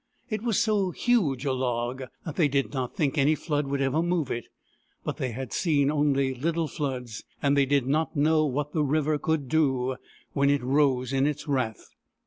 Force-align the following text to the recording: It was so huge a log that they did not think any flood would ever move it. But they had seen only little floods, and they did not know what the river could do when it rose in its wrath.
It 0.31 0.41
was 0.41 0.59
so 0.59 0.89
huge 0.89 1.45
a 1.45 1.53
log 1.53 2.01
that 2.25 2.35
they 2.35 2.47
did 2.47 2.73
not 2.73 2.95
think 2.95 3.19
any 3.19 3.35
flood 3.35 3.67
would 3.67 3.81
ever 3.81 4.01
move 4.01 4.31
it. 4.31 4.47
But 5.03 5.17
they 5.17 5.29
had 5.29 5.53
seen 5.53 5.91
only 5.91 6.33
little 6.33 6.67
floods, 6.67 7.23
and 7.39 7.55
they 7.55 7.67
did 7.67 7.85
not 7.85 8.15
know 8.15 8.43
what 8.47 8.71
the 8.73 8.81
river 8.83 9.19
could 9.19 9.47
do 9.47 9.97
when 10.33 10.49
it 10.49 10.63
rose 10.63 11.13
in 11.13 11.27
its 11.27 11.47
wrath. 11.47 11.91